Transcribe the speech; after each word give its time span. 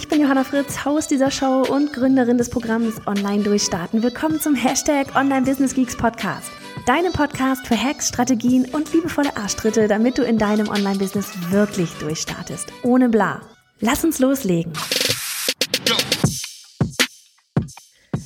Ich 0.00 0.08
bin 0.08 0.22
Johanna 0.22 0.44
Fritz, 0.44 0.86
Haus 0.86 1.08
dieser 1.08 1.30
Show 1.30 1.62
und 1.68 1.92
Gründerin 1.92 2.38
des 2.38 2.48
Programms 2.48 3.06
Online 3.06 3.42
Durchstarten. 3.42 4.02
Willkommen 4.02 4.40
zum 4.40 4.54
Hashtag 4.54 5.14
Online 5.14 5.42
Business 5.42 5.74
Geeks 5.74 5.94
Podcast. 5.94 6.50
Deinem 6.86 7.12
Podcast 7.12 7.66
für 7.66 7.76
Hacks, 7.76 8.08
Strategien 8.08 8.64
und 8.72 8.90
liebevolle 8.94 9.36
Arschtritte, 9.36 9.88
damit 9.88 10.16
du 10.16 10.22
in 10.22 10.38
deinem 10.38 10.70
Online-Business 10.70 11.50
wirklich 11.50 11.90
durchstartest. 11.98 12.72
Ohne 12.82 13.10
bla. 13.10 13.42
Lass 13.80 14.02
uns 14.02 14.18
loslegen. 14.20 14.72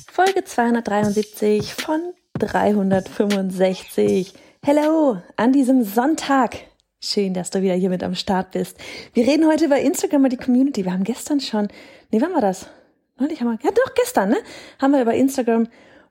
Folge 0.09 0.45
273 0.45 1.73
von 1.73 1.99
365. 2.39 4.33
Hello 4.63 5.21
an 5.35 5.51
diesem 5.51 5.83
Sonntag. 5.83 6.55
Schön, 7.07 7.35
dass 7.35 7.51
du 7.51 7.61
wieder 7.61 7.75
hier 7.75 7.91
mit 7.91 8.03
am 8.03 8.15
Start 8.15 8.49
bist. 8.49 8.77
Wir 9.13 9.27
reden 9.27 9.45
heute 9.45 9.65
über 9.65 9.77
Instagram 9.77 10.23
und 10.23 10.33
die 10.33 10.37
Community. 10.37 10.85
Wir 10.85 10.91
haben 10.91 11.03
gestern 11.03 11.39
schon, 11.39 11.67
nee, 12.09 12.19
wann 12.19 12.33
war 12.33 12.41
das? 12.41 12.65
Neulich 13.19 13.39
haben 13.39 13.51
wir, 13.51 13.59
ja 13.63 13.69
doch, 13.69 13.93
gestern, 13.93 14.29
ne? 14.29 14.37
Haben 14.81 14.93
wir 14.93 15.03
über 15.03 15.13
Instagram 15.13 15.67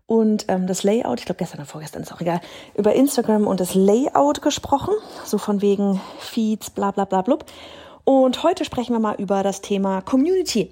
und 0.07 0.45
ähm, 0.47 0.69
das 0.69 0.85
Layout, 0.85 1.19
ich 1.19 1.27
glaube 1.27 1.39
gestern 1.39 1.59
oder 1.59 1.67
vorgestern, 1.67 2.03
ist 2.03 2.13
auch 2.13 2.21
egal, 2.21 2.41
über 2.77 2.95
Instagram 2.95 3.49
und 3.49 3.59
das 3.59 3.75
Layout 3.75 4.41
gesprochen, 4.41 4.95
so 5.25 5.37
von 5.37 5.63
wegen 5.63 6.01
Feeds, 6.21 6.71
bla 6.71 6.93
bla 6.93 7.07
bla 7.07 7.23
blub. 7.23 7.45
Und 8.05 8.45
heute 8.45 8.65
sprechen 8.65 8.93
wir 8.93 9.01
mal 9.01 9.17
über 9.17 9.43
das 9.43 9.63
Thema 9.63 10.01
Community 10.01 10.71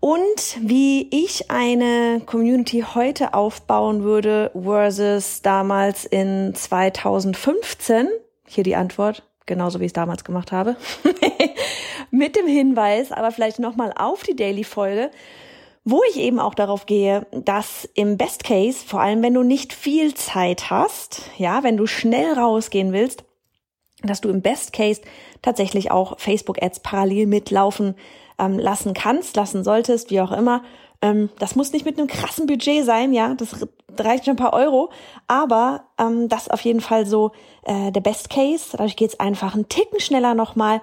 und 0.00 0.56
wie 0.62 1.06
ich 1.10 1.50
eine 1.50 2.22
Community 2.24 2.82
heute 2.94 3.34
aufbauen 3.34 4.04
würde 4.04 4.52
versus 4.58 5.42
damals 5.42 6.06
in 6.06 6.54
2015. 6.54 8.08
Hier 8.46 8.64
die 8.64 8.74
Antwort, 8.74 9.22
genauso 9.50 9.80
wie 9.80 9.84
ich 9.84 9.90
es 9.90 9.94
damals 9.94 10.24
gemacht 10.24 10.52
habe. 10.52 10.76
Mit 12.10 12.36
dem 12.36 12.46
Hinweis, 12.46 13.12
aber 13.12 13.32
vielleicht 13.32 13.58
nochmal 13.58 13.92
auf 13.96 14.22
die 14.22 14.36
Daily-Folge, 14.36 15.10
wo 15.84 16.00
ich 16.08 16.18
eben 16.18 16.38
auch 16.38 16.54
darauf 16.54 16.86
gehe, 16.86 17.26
dass 17.32 17.88
im 17.94 18.16
Best 18.16 18.44
Case, 18.44 18.78
vor 18.86 19.00
allem 19.00 19.22
wenn 19.22 19.34
du 19.34 19.42
nicht 19.42 19.72
viel 19.72 20.14
Zeit 20.14 20.70
hast, 20.70 21.22
ja, 21.36 21.62
wenn 21.62 21.76
du 21.76 21.86
schnell 21.86 22.32
rausgehen 22.32 22.92
willst, 22.92 23.24
dass 24.02 24.20
du 24.20 24.28
im 24.28 24.40
Best 24.40 24.72
Case 24.72 25.02
tatsächlich 25.42 25.90
auch 25.90 26.18
Facebook-Ads 26.18 26.80
parallel 26.80 27.26
mitlaufen 27.26 27.96
ähm, 28.38 28.58
lassen 28.58 28.94
kannst, 28.94 29.36
lassen 29.36 29.64
solltest, 29.64 30.10
wie 30.10 30.20
auch 30.20 30.32
immer. 30.32 30.62
Ähm, 31.02 31.30
das 31.38 31.56
muss 31.56 31.72
nicht 31.72 31.84
mit 31.84 31.98
einem 31.98 32.08
krassen 32.08 32.46
Budget 32.46 32.84
sein, 32.84 33.12
ja, 33.12 33.34
das 33.34 33.66
reicht 33.98 34.24
schon 34.24 34.34
ein 34.34 34.36
paar 34.36 34.52
Euro, 34.52 34.90
aber 35.28 35.84
ähm, 35.98 36.28
das 36.28 36.42
ist 36.42 36.52
auf 36.52 36.60
jeden 36.62 36.80
Fall 36.80 37.06
so 37.06 37.32
äh, 37.64 37.90
der 37.90 38.00
Best 38.00 38.30
Case. 38.30 38.68
Dadurch 38.72 38.96
geht's 38.96 39.18
einfach 39.18 39.54
einen 39.54 39.68
Ticken 39.68 40.00
schneller 40.00 40.34
nochmal. 40.34 40.82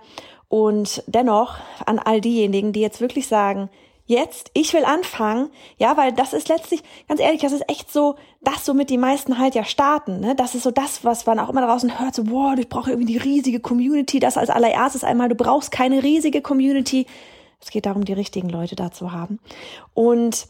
Und 0.49 1.03
dennoch 1.07 1.57
an 1.85 1.99
all 1.99 2.21
diejenigen, 2.21 2.71
die 2.71 2.79
jetzt 2.79 3.01
wirklich 3.01 3.27
sagen, 3.27 3.69
jetzt, 4.05 4.49
ich 4.53 4.73
will 4.73 4.85
anfangen, 4.85 5.49
ja, 5.77 5.97
weil 5.97 6.13
das 6.13 6.31
ist 6.31 6.47
letztlich, 6.47 6.81
ganz 7.09 7.19
ehrlich, 7.19 7.41
das 7.41 7.51
ist 7.51 7.69
echt 7.69 7.91
so, 7.91 8.15
das 8.41 8.65
so 8.65 8.73
mit 8.73 8.89
die 8.89 8.97
meisten 8.97 9.37
halt 9.37 9.55
ja 9.55 9.65
starten, 9.65 10.21
ne? 10.21 10.35
Das 10.35 10.55
ist 10.55 10.63
so 10.63 10.71
das, 10.71 11.03
was 11.03 11.25
man 11.25 11.39
auch 11.39 11.49
immer 11.49 11.65
draußen 11.65 11.99
hört, 11.99 12.15
so, 12.15 12.23
boah, 12.23 12.55
ich 12.57 12.69
brauche 12.69 12.91
irgendwie 12.91 13.13
die 13.13 13.17
riesige 13.17 13.59
Community, 13.59 14.19
das 14.19 14.37
als 14.37 14.49
allererstes 14.49 15.03
einmal, 15.03 15.27
du 15.27 15.35
brauchst 15.35 15.71
keine 15.71 16.01
riesige 16.01 16.41
Community, 16.41 17.05
es 17.59 17.71
geht 17.71 17.85
darum, 17.85 18.05
die 18.05 18.13
richtigen 18.13 18.49
Leute 18.49 18.75
da 18.75 18.91
zu 18.91 19.11
haben. 19.11 19.39
Und 19.93 20.47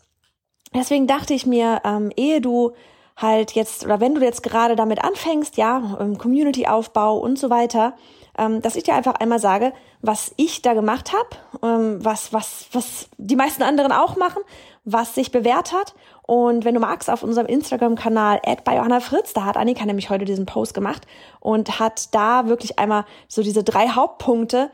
deswegen 0.74 1.08
dachte 1.08 1.34
ich 1.34 1.46
mir, 1.46 1.82
ähm, 1.84 2.12
ehe 2.16 2.42
du 2.42 2.74
halt 3.16 3.54
jetzt, 3.54 3.86
oder 3.86 4.00
wenn 4.00 4.16
du 4.16 4.22
jetzt 4.22 4.44
gerade 4.44 4.76
damit 4.76 5.04
anfängst, 5.04 5.58
ja, 5.58 5.98
Community-Aufbau 6.18 7.18
und 7.18 7.40
so 7.40 7.50
weiter, 7.50 7.96
ähm, 8.38 8.62
dass 8.62 8.76
ich 8.76 8.84
dir 8.84 8.94
einfach 8.94 9.16
einmal 9.16 9.40
sage, 9.40 9.74
was 10.02 10.34
ich 10.38 10.62
da 10.62 10.74
gemacht 10.74 11.12
habe, 11.14 11.66
ähm, 11.66 12.06
was, 12.06 12.32
was, 12.32 12.68
was 12.72 13.10
die 13.18 13.36
meisten 13.36 13.64
anderen 13.64 13.92
auch 13.92 14.16
machen, 14.16 14.44
was 14.86 15.16
sich 15.16 15.32
bewährt 15.32 15.74
hat. 15.74 15.96
Und 16.22 16.64
wenn 16.64 16.76
du 16.76 16.80
magst, 16.80 17.10
auf 17.10 17.24
unserem 17.24 17.48
Instagram-Kanal 17.48 18.42
bei 18.64 18.76
Johanna 18.76 19.00
Fritz, 19.00 19.34
da 19.34 19.46
hat 19.46 19.58
Annika 19.58 19.86
nämlich 19.86 20.10
heute 20.10 20.26
diesen 20.26 20.46
Post 20.46 20.74
gemacht 20.74 21.08
und 21.40 21.80
hat 21.80 22.14
da 22.14 22.48
wirklich 22.48 22.78
einmal 22.78 23.06
so 23.28 23.42
diese 23.42 23.64
drei 23.64 23.90
Hauptpunkte 23.90 24.70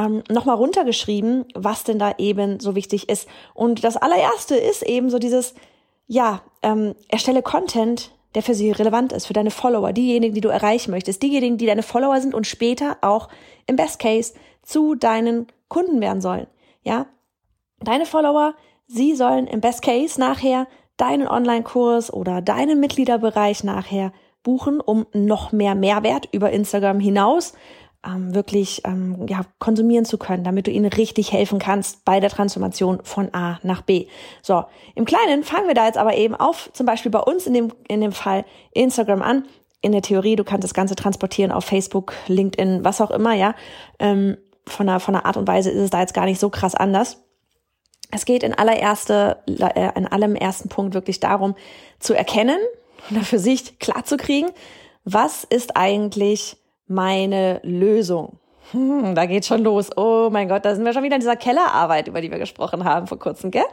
ähm, 0.00 0.22
nochmal 0.28 0.56
runtergeschrieben, 0.56 1.44
was 1.54 1.84
denn 1.84 1.98
da 1.98 2.14
eben 2.18 2.60
so 2.60 2.74
wichtig 2.74 3.08
ist. 3.08 3.28
Und 3.54 3.84
das 3.84 3.96
allererste 3.96 4.56
ist 4.56 4.82
eben 4.82 5.10
so 5.10 5.18
dieses, 5.18 5.54
ja, 6.06 6.42
ähm, 6.62 6.94
erstelle 7.08 7.42
Content, 7.42 8.10
der 8.34 8.42
für 8.42 8.54
sie 8.54 8.70
relevant 8.70 9.12
ist, 9.12 9.26
für 9.26 9.32
deine 9.32 9.50
Follower, 9.50 9.92
diejenigen, 9.92 10.34
die 10.34 10.40
du 10.40 10.48
erreichen 10.48 10.90
möchtest, 10.90 11.22
diejenigen, 11.22 11.58
die 11.58 11.66
deine 11.66 11.82
Follower 11.82 12.20
sind 12.20 12.34
und 12.34 12.46
später 12.46 12.98
auch 13.02 13.28
im 13.66 13.76
Best 13.76 13.98
Case 13.98 14.34
zu 14.62 14.94
deinen 14.94 15.48
Kunden 15.68 16.00
werden 16.00 16.20
sollen. 16.20 16.46
Ja, 16.82 17.06
deine 17.80 18.06
Follower, 18.06 18.54
sie 18.86 19.14
sollen 19.14 19.46
im 19.46 19.60
Best 19.60 19.82
Case 19.82 20.18
nachher 20.18 20.66
deinen 20.96 21.26
Online-Kurs 21.26 22.12
oder 22.12 22.42
deinen 22.42 22.78
Mitgliederbereich 22.78 23.64
nachher 23.64 24.12
buchen, 24.42 24.80
um 24.80 25.06
noch 25.12 25.52
mehr 25.52 25.74
Mehrwert 25.74 26.28
über 26.32 26.50
Instagram 26.50 27.00
hinaus 27.00 27.54
ähm, 28.04 28.34
wirklich 28.34 28.82
ähm, 28.84 29.26
ja, 29.28 29.42
konsumieren 29.58 30.04
zu 30.04 30.16
können, 30.16 30.44
damit 30.44 30.66
du 30.66 30.70
ihnen 30.70 30.86
richtig 30.86 31.32
helfen 31.32 31.58
kannst 31.58 32.04
bei 32.04 32.20
der 32.20 32.30
Transformation 32.30 33.00
von 33.04 33.34
A 33.34 33.58
nach 33.62 33.82
B. 33.82 34.06
So, 34.42 34.64
im 34.94 35.04
Kleinen 35.04 35.44
fangen 35.44 35.68
wir 35.68 35.74
da 35.74 35.86
jetzt 35.86 35.98
aber 35.98 36.16
eben 36.16 36.34
auf, 36.34 36.70
zum 36.72 36.86
Beispiel 36.86 37.10
bei 37.10 37.20
uns 37.20 37.46
in 37.46 37.54
dem, 37.54 37.72
in 37.88 38.00
dem 38.00 38.12
Fall 38.12 38.44
Instagram 38.72 39.22
an. 39.22 39.44
In 39.82 39.92
der 39.92 40.02
Theorie, 40.02 40.36
du 40.36 40.44
kannst 40.44 40.64
das 40.64 40.74
Ganze 40.74 40.94
transportieren 40.94 41.52
auf 41.52 41.64
Facebook, 41.64 42.14
LinkedIn, 42.26 42.84
was 42.84 43.00
auch 43.00 43.10
immer, 43.10 43.34
ja. 43.34 43.54
Ähm, 43.98 44.36
von, 44.66 44.86
der, 44.86 45.00
von 45.00 45.14
der 45.14 45.26
Art 45.26 45.36
und 45.36 45.48
Weise 45.48 45.70
ist 45.70 45.80
es 45.80 45.90
da 45.90 46.00
jetzt 46.00 46.14
gar 46.14 46.26
nicht 46.26 46.38
so 46.38 46.50
krass 46.50 46.74
anders. 46.74 47.22
Es 48.10 48.24
geht 48.24 48.42
in 48.42 48.54
allererste, 48.54 49.38
äh, 49.46 49.90
in 49.96 50.06
allem 50.06 50.34
ersten 50.34 50.68
Punkt 50.68 50.94
wirklich 50.94 51.20
darum, 51.20 51.54
zu 51.98 52.14
erkennen 52.14 52.58
oder 53.10 53.22
für 53.22 53.38
sich 53.38 53.78
klar 53.78 54.04
zu 54.04 54.16
kriegen, 54.16 54.50
was 55.04 55.44
ist 55.44 55.76
eigentlich 55.76 56.56
meine 56.90 57.60
Lösung? 57.62 58.38
Hm, 58.72 59.14
da 59.14 59.26
geht 59.26 59.46
schon 59.46 59.62
los. 59.62 59.90
Oh 59.96 60.28
mein 60.30 60.48
Gott, 60.48 60.64
da 60.64 60.74
sind 60.74 60.84
wir 60.84 60.92
schon 60.92 61.04
wieder 61.04 61.14
in 61.14 61.20
dieser 61.20 61.36
Kellerarbeit, 61.36 62.08
über 62.08 62.20
die 62.20 62.30
wir 62.30 62.38
gesprochen 62.38 62.84
haben 62.84 63.06
vor 63.06 63.18
kurzem, 63.18 63.50
gell? 63.50 63.64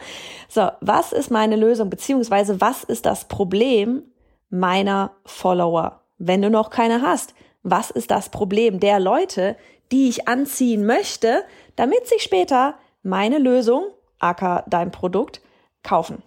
So, 0.48 0.70
was 0.82 1.12
ist 1.12 1.32
meine 1.32 1.56
Lösung, 1.56 1.90
beziehungsweise 1.90 2.62
was 2.62 2.84
ist 2.84 3.06
das 3.06 3.28
Problem 3.28 4.04
meiner 4.50 5.12
Follower, 5.26 6.02
wenn 6.20 6.42
du 6.42 6.50
noch 6.50 6.70
keine 6.70 7.02
hast? 7.02 7.34
Was 7.64 7.90
ist 7.92 8.12
das 8.12 8.30
Problem 8.30 8.80
der 8.80 9.00
Leute, 9.00 9.58
die 9.92 10.10
ich 10.10 10.28
anziehen 10.28 10.86
möchte, 10.86 11.44
damit 11.76 12.08
sie 12.08 12.20
später 12.20 12.76
meine 13.04 13.40
Lösung, 13.40 13.86
aka 14.20 14.64
dein 14.68 14.92
Produkt, 14.92 15.42
kaufen? 15.84 16.22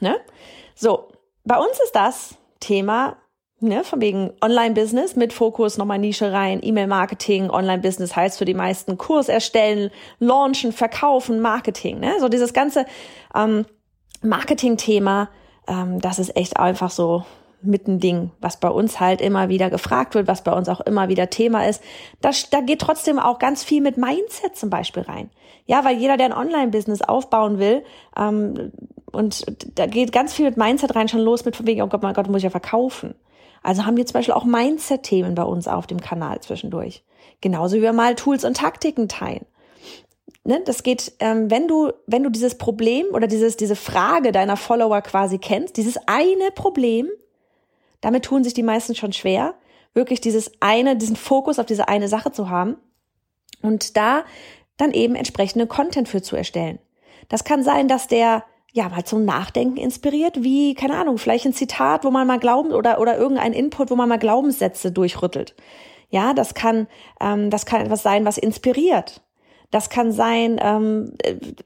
Ne? 0.00 0.16
So, 0.74 1.08
bei 1.44 1.58
uns 1.58 1.78
ist 1.84 1.94
das 1.94 2.36
Thema 2.60 3.16
Ne, 3.58 3.84
von 3.84 4.02
wegen 4.02 4.32
Online-Business 4.42 5.16
mit 5.16 5.32
Fokus 5.32 5.78
nochmal 5.78 5.98
Nische 5.98 6.30
rein, 6.30 6.60
E-Mail-Marketing, 6.62 7.48
Online-Business 7.48 8.14
heißt 8.14 8.36
für 8.36 8.44
die 8.44 8.52
meisten 8.52 8.98
Kurs 8.98 9.30
erstellen, 9.30 9.90
launchen, 10.18 10.72
verkaufen, 10.72 11.40
Marketing. 11.40 11.98
Ne? 11.98 12.16
So 12.20 12.28
dieses 12.28 12.52
ganze 12.52 12.84
ähm, 13.34 13.64
Marketing-Thema, 14.20 15.30
ähm, 15.68 16.02
das 16.02 16.18
ist 16.18 16.36
echt 16.36 16.58
einfach 16.58 16.90
so 16.90 17.24
mit 17.62 17.88
ein 17.88 17.98
Ding, 17.98 18.30
was 18.40 18.60
bei 18.60 18.68
uns 18.68 19.00
halt 19.00 19.22
immer 19.22 19.48
wieder 19.48 19.70
gefragt 19.70 20.14
wird, 20.14 20.28
was 20.28 20.44
bei 20.44 20.52
uns 20.52 20.68
auch 20.68 20.80
immer 20.80 21.08
wieder 21.08 21.30
Thema 21.30 21.66
ist. 21.66 21.82
Da, 22.20 22.32
da 22.50 22.60
geht 22.60 22.82
trotzdem 22.82 23.18
auch 23.18 23.38
ganz 23.38 23.64
viel 23.64 23.80
mit 23.80 23.96
Mindset 23.96 24.54
zum 24.54 24.68
Beispiel 24.68 25.04
rein. 25.04 25.30
Ja, 25.64 25.82
weil 25.82 25.96
jeder, 25.96 26.18
der 26.18 26.26
ein 26.26 26.32
Online-Business 26.34 27.00
aufbauen 27.00 27.58
will, 27.58 27.84
ähm, 28.18 28.70
und 29.12 29.46
da 29.78 29.86
geht 29.86 30.12
ganz 30.12 30.34
viel 30.34 30.44
mit 30.44 30.58
Mindset 30.58 30.94
rein 30.94 31.08
schon 31.08 31.20
los 31.20 31.46
mit 31.46 31.56
von 31.56 31.66
wegen, 31.66 31.80
oh 31.80 31.86
Gott, 31.86 32.02
mein 32.02 32.12
Gott, 32.12 32.28
muss 32.28 32.38
ich 32.38 32.44
ja 32.44 32.50
verkaufen. 32.50 33.14
Also 33.62 33.84
haben 33.84 33.96
wir 33.96 34.06
zum 34.06 34.14
Beispiel 34.14 34.34
auch 34.34 34.44
Mindset-Themen 34.44 35.34
bei 35.34 35.42
uns 35.42 35.68
auf 35.68 35.86
dem 35.86 36.00
Kanal 36.00 36.40
zwischendurch. 36.40 37.04
Genauso 37.40 37.76
wie 37.76 37.82
wir 37.82 37.92
mal 37.92 38.14
Tools 38.14 38.44
und 38.44 38.56
Taktiken 38.56 39.08
teilen. 39.08 39.46
Ne, 40.44 40.62
das 40.64 40.84
geht, 40.84 41.12
ähm, 41.18 41.50
wenn 41.50 41.66
du, 41.66 41.92
wenn 42.06 42.22
du 42.22 42.30
dieses 42.30 42.56
Problem 42.56 43.06
oder 43.12 43.26
dieses, 43.26 43.56
diese 43.56 43.74
Frage 43.74 44.30
deiner 44.30 44.56
Follower 44.56 45.02
quasi 45.02 45.38
kennst, 45.38 45.76
dieses 45.76 45.98
eine 46.06 46.52
Problem, 46.54 47.08
damit 48.00 48.24
tun 48.24 48.44
sich 48.44 48.54
die 48.54 48.62
meisten 48.62 48.94
schon 48.94 49.12
schwer, 49.12 49.54
wirklich 49.92 50.20
dieses 50.20 50.52
eine, 50.60 50.96
diesen 50.96 51.16
Fokus 51.16 51.58
auf 51.58 51.66
diese 51.66 51.88
eine 51.88 52.06
Sache 52.06 52.30
zu 52.30 52.48
haben 52.48 52.76
und 53.60 53.96
da 53.96 54.24
dann 54.76 54.92
eben 54.92 55.16
entsprechende 55.16 55.66
Content 55.66 56.08
für 56.08 56.22
zu 56.22 56.36
erstellen. 56.36 56.78
Das 57.28 57.42
kann 57.42 57.64
sein, 57.64 57.88
dass 57.88 58.06
der 58.06 58.44
ja, 58.76 58.90
mal 58.90 59.04
zum 59.04 59.24
Nachdenken 59.24 59.78
inspiriert, 59.78 60.42
wie, 60.42 60.74
keine 60.74 60.98
Ahnung, 60.98 61.16
vielleicht 61.16 61.46
ein 61.46 61.54
Zitat, 61.54 62.04
wo 62.04 62.10
man 62.10 62.26
mal 62.26 62.38
glauben 62.38 62.72
oder, 62.72 63.00
oder 63.00 63.16
irgendein 63.16 63.54
Input, 63.54 63.90
wo 63.90 63.96
man 63.96 64.06
mal 64.06 64.18
Glaubenssätze 64.18 64.92
durchrüttelt. 64.92 65.54
Ja, 66.10 66.34
das 66.34 66.52
kann, 66.52 66.86
ähm, 67.18 67.48
das 67.48 67.64
kann 67.64 67.80
etwas 67.80 68.02
sein, 68.02 68.26
was 68.26 68.36
inspiriert. 68.36 69.22
Das 69.70 69.88
kann 69.88 70.12
sein 70.12 70.60
ähm, 70.62 71.14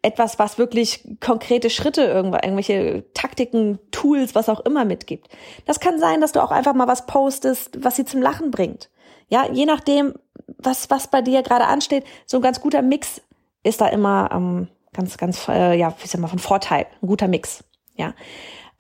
etwas, 0.03 0.39
was 0.39 0.57
wirklich 0.57 1.05
konkrete 1.19 1.69
Schritte, 1.69 2.03
irgendwelche 2.03 3.03
Taktiken, 3.13 3.81
Tools, 3.91 4.37
was 4.37 4.49
auch 4.49 4.61
immer 4.61 4.85
mitgibt. 4.85 5.29
Das 5.67 5.81
kann 5.81 5.99
sein, 5.99 6.21
dass 6.21 6.31
du 6.31 6.41
auch 6.41 6.53
einfach 6.53 6.75
mal 6.75 6.87
was 6.87 7.07
postest, 7.07 7.85
was 7.85 7.97
sie 7.97 8.05
zum 8.05 8.23
Lachen 8.23 8.53
bringt. 8.53 8.89
Ja, 9.29 9.51
je 9.51 9.67
nachdem, 9.67 10.15
was 10.59 10.91
was 10.91 11.09
bei 11.09 11.23
dir 11.23 11.43
gerade 11.43 11.67
ansteht, 11.67 12.05
so 12.25 12.39
ein 12.39 12.43
ganz 12.43 12.61
guter 12.61 12.83
Mix 12.83 13.21
ist 13.65 13.81
da 13.81 13.89
immer 13.89 14.31
ähm, 14.33 14.69
ganz 14.93 15.17
ganz 15.17 15.49
äh, 15.49 15.77
ja, 15.79 15.95
wie 16.01 16.07
sag 16.07 16.21
mal 16.21 16.29
von 16.29 16.39
Vorteil, 16.39 16.87
ein 17.03 17.07
guter 17.07 17.29
Mix. 17.29 17.65
Ja, 17.95 18.15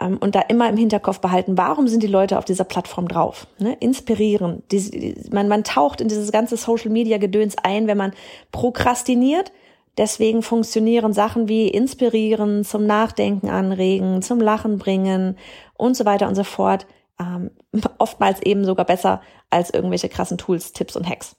ähm, 0.00 0.18
und 0.18 0.34
da 0.34 0.40
immer 0.40 0.68
im 0.68 0.76
Hinterkopf 0.76 1.20
behalten, 1.20 1.58
warum 1.58 1.86
sind 1.86 2.02
die 2.02 2.08
Leute 2.08 2.38
auf 2.38 2.44
dieser 2.44 2.64
Plattform 2.64 3.06
drauf? 3.06 3.46
Ne? 3.58 3.76
Inspirieren. 3.80 4.62
Die, 4.70 4.90
die, 4.90 5.30
man, 5.30 5.48
man 5.48 5.62
taucht 5.62 6.00
in 6.00 6.08
dieses 6.08 6.32
ganze 6.32 6.56
Social-Media-Gedöns 6.56 7.56
ein, 7.62 7.86
wenn 7.86 7.98
man 7.98 8.12
prokrastiniert. 8.50 9.52
Deswegen 9.98 10.42
funktionieren 10.42 11.12
Sachen 11.12 11.48
wie 11.48 11.68
inspirieren, 11.68 12.64
zum 12.64 12.86
Nachdenken 12.86 13.50
anregen, 13.50 14.22
zum 14.22 14.40
Lachen 14.40 14.78
bringen 14.78 15.36
und 15.74 15.96
so 15.96 16.04
weiter 16.04 16.28
und 16.28 16.34
so 16.34 16.44
fort. 16.44 16.86
Ähm, 17.20 17.50
oftmals 17.98 18.40
eben 18.42 18.64
sogar 18.64 18.86
besser 18.86 19.20
als 19.50 19.70
irgendwelche 19.70 20.08
krassen 20.08 20.38
Tools, 20.38 20.72
Tipps 20.72 20.96
und 20.96 21.08
Hacks. 21.08 21.36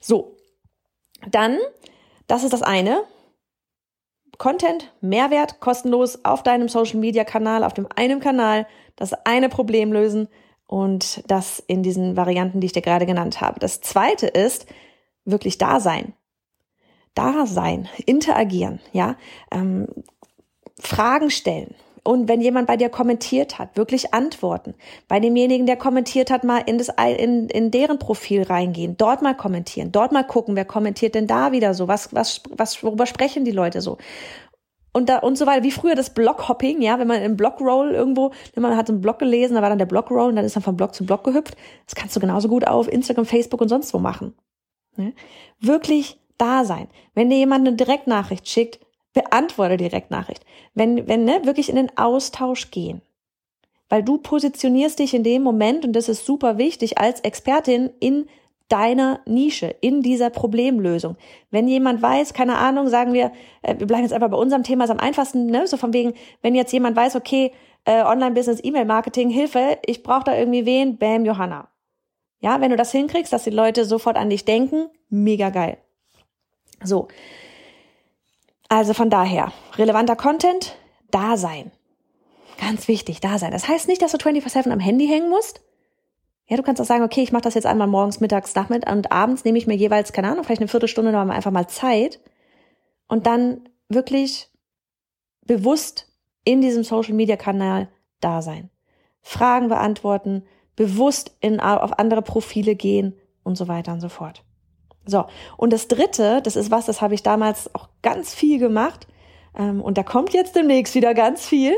So, 0.00 0.36
dann, 1.30 1.58
das 2.26 2.44
ist 2.44 2.52
das 2.52 2.62
eine, 2.62 3.04
Content, 4.38 4.92
Mehrwert, 5.00 5.60
kostenlos 5.60 6.24
auf 6.24 6.42
deinem 6.42 6.68
Social 6.68 6.98
Media 6.98 7.24
Kanal, 7.24 7.64
auf 7.64 7.74
dem 7.74 7.86
einen 7.94 8.20
Kanal, 8.20 8.66
das 8.96 9.12
eine 9.12 9.48
Problem 9.48 9.92
lösen 9.92 10.28
und 10.66 11.22
das 11.30 11.62
in 11.66 11.82
diesen 11.82 12.16
Varianten, 12.16 12.60
die 12.60 12.66
ich 12.66 12.72
dir 12.72 12.82
gerade 12.82 13.06
genannt 13.06 13.40
habe. 13.40 13.60
Das 13.60 13.80
zweite 13.80 14.26
ist 14.26 14.66
wirklich 15.24 15.58
da 15.58 15.80
sein. 15.80 16.14
Da 17.14 17.46
sein, 17.46 17.88
interagieren, 18.06 18.80
ja, 18.92 19.16
ähm, 19.52 19.86
Fragen 20.80 21.30
stellen, 21.30 21.76
und 22.04 22.28
wenn 22.28 22.42
jemand 22.42 22.66
bei 22.66 22.76
dir 22.76 22.90
kommentiert 22.90 23.58
hat, 23.58 23.76
wirklich 23.76 24.12
antworten. 24.12 24.74
Bei 25.08 25.20
demjenigen, 25.20 25.66
der 25.66 25.76
kommentiert 25.76 26.30
hat, 26.30 26.44
mal 26.44 26.58
in, 26.66 26.76
das, 26.76 26.90
in, 27.18 27.48
in 27.48 27.70
deren 27.70 27.98
Profil 27.98 28.42
reingehen, 28.42 28.96
dort 28.98 29.22
mal 29.22 29.34
kommentieren, 29.34 29.90
dort 29.90 30.12
mal 30.12 30.22
gucken, 30.22 30.54
wer 30.54 30.66
kommentiert 30.66 31.14
denn 31.14 31.26
da 31.26 31.50
wieder 31.50 31.72
so, 31.72 31.88
was, 31.88 32.14
was, 32.14 32.42
was, 32.50 32.82
worüber 32.82 33.06
sprechen 33.06 33.46
die 33.46 33.52
Leute 33.52 33.80
so. 33.80 33.96
Und 34.92 35.08
da, 35.08 35.18
und 35.18 35.36
so 35.36 35.46
weiter, 35.46 35.64
wie 35.64 35.72
früher 35.72 35.96
das 35.96 36.10
Bloghopping, 36.14 36.80
ja, 36.80 37.00
wenn 37.00 37.08
man 37.08 37.20
im 37.22 37.36
Blogroll 37.36 37.92
irgendwo, 37.92 38.30
wenn 38.52 38.62
man 38.62 38.76
hat 38.76 38.88
einen 38.88 39.00
Blog 39.00 39.18
gelesen, 39.18 39.54
da 39.54 39.62
war 39.62 39.70
dann 39.70 39.78
der 39.78 39.86
Blogroll 39.86 40.28
und 40.28 40.36
dann 40.36 40.44
ist 40.44 40.54
man 40.54 40.62
von 40.62 40.76
Blog 40.76 40.94
zu 40.94 41.04
Blog 41.04 41.24
gehüpft. 41.24 41.56
Das 41.86 41.96
kannst 41.96 42.14
du 42.14 42.20
genauso 42.20 42.48
gut 42.48 42.66
auf 42.68 42.86
Instagram, 42.86 43.24
Facebook 43.24 43.60
und 43.60 43.68
sonst 43.68 43.92
wo 43.92 43.98
machen. 43.98 44.34
Ne? 44.96 45.14
Wirklich 45.58 46.20
da 46.38 46.64
sein. 46.64 46.86
Wenn 47.14 47.28
dir 47.28 47.38
jemand 47.38 47.66
eine 47.66 47.76
Direktnachricht 47.76 48.48
schickt, 48.48 48.78
beantworte 49.14 49.78
Direktnachricht. 49.78 50.44
Wenn, 50.74 51.08
wenn, 51.08 51.24
ne, 51.24 51.40
wirklich 51.44 51.70
in 51.70 51.76
den 51.76 51.96
Austausch 51.96 52.70
gehen. 52.70 53.00
Weil 53.88 54.02
du 54.02 54.18
positionierst 54.18 54.98
dich 54.98 55.14
in 55.14 55.22
dem 55.22 55.42
Moment, 55.42 55.84
und 55.84 55.92
das 55.94 56.08
ist 56.08 56.26
super 56.26 56.58
wichtig, 56.58 56.98
als 56.98 57.20
Expertin 57.20 57.90
in 58.00 58.26
deiner 58.68 59.20
Nische, 59.26 59.74
in 59.80 60.02
dieser 60.02 60.30
Problemlösung. 60.30 61.16
Wenn 61.50 61.68
jemand 61.68 62.02
weiß, 62.02 62.34
keine 62.34 62.56
Ahnung, 62.56 62.88
sagen 62.88 63.12
wir, 63.12 63.30
äh, 63.62 63.78
wir 63.78 63.86
bleiben 63.86 64.02
jetzt 64.02 64.12
einfach 64.12 64.30
bei 64.30 64.36
unserem 64.36 64.62
Thema, 64.62 64.84
ist 64.84 64.90
am 64.90 64.98
einfachsten, 64.98 65.46
ne, 65.46 65.66
so 65.66 65.76
von 65.76 65.92
wegen, 65.92 66.14
wenn 66.42 66.54
jetzt 66.54 66.72
jemand 66.72 66.96
weiß, 66.96 67.16
okay, 67.16 67.52
äh, 67.84 68.02
Online-Business, 68.02 68.60
E-Mail-Marketing, 68.62 69.30
Hilfe, 69.30 69.78
ich 69.86 70.02
brauche 70.02 70.24
da 70.24 70.36
irgendwie 70.36 70.66
wen, 70.66 70.96
bam, 70.96 71.24
Johanna. 71.24 71.68
Ja, 72.40 72.60
wenn 72.60 72.70
du 72.70 72.76
das 72.76 72.90
hinkriegst, 72.90 73.32
dass 73.32 73.44
die 73.44 73.50
Leute 73.50 73.84
sofort 73.84 74.16
an 74.16 74.30
dich 74.30 74.44
denken, 74.44 74.88
mega 75.08 75.50
geil. 75.50 75.78
So, 76.82 77.08
also 78.68 78.94
von 78.94 79.10
daher, 79.10 79.52
relevanter 79.76 80.16
Content, 80.16 80.76
da 81.10 81.36
sein. 81.36 81.70
Ganz 82.58 82.88
wichtig, 82.88 83.20
da 83.20 83.38
sein. 83.38 83.52
Das 83.52 83.68
heißt 83.68 83.88
nicht, 83.88 84.02
dass 84.02 84.12
du 84.12 84.18
24-7 84.18 84.70
am 84.70 84.80
Handy 84.80 85.06
hängen 85.06 85.30
musst. 85.30 85.62
Ja, 86.46 86.56
du 86.56 86.62
kannst 86.62 86.80
auch 86.80 86.86
sagen, 86.86 87.04
okay, 87.04 87.22
ich 87.22 87.32
mache 87.32 87.42
das 87.42 87.54
jetzt 87.54 87.66
einmal 87.66 87.86
morgens, 87.86 88.20
mittags, 88.20 88.54
nachmittags 88.54 88.92
und 88.92 89.12
abends 89.12 89.44
nehme 89.44 89.58
ich 89.58 89.66
mir 89.66 89.76
jeweils, 89.76 90.12
keine 90.12 90.28
Ahnung, 90.28 90.44
vielleicht 90.44 90.60
eine 90.60 90.68
Viertelstunde 90.68 91.10
noch 91.10 91.26
einfach 91.28 91.50
mal 91.50 91.68
Zeit 91.68 92.20
und 93.08 93.26
dann 93.26 93.68
wirklich 93.88 94.50
bewusst 95.46 96.12
in 96.44 96.60
diesem 96.60 96.84
Social-Media-Kanal 96.84 97.88
da 98.20 98.42
sein. 98.42 98.70
Fragen 99.22 99.68
beantworten, 99.68 100.44
bewusst 100.76 101.34
in, 101.40 101.60
auf 101.60 101.98
andere 101.98 102.22
Profile 102.22 102.74
gehen 102.74 103.14
und 103.42 103.56
so 103.56 103.68
weiter 103.68 103.92
und 103.92 104.00
so 104.00 104.10
fort. 104.10 104.43
So, 105.06 105.24
und 105.56 105.72
das 105.72 105.88
Dritte, 105.88 106.40
das 106.42 106.56
ist 106.56 106.70
was, 106.70 106.86
das 106.86 107.00
habe 107.02 107.14
ich 107.14 107.22
damals 107.22 107.74
auch 107.74 107.88
ganz 108.02 108.34
viel 108.34 108.58
gemacht 108.58 109.06
ähm, 109.56 109.80
und 109.80 109.98
da 109.98 110.02
kommt 110.02 110.32
jetzt 110.32 110.56
demnächst 110.56 110.94
wieder 110.94 111.14
ganz 111.14 111.46
viel, 111.46 111.74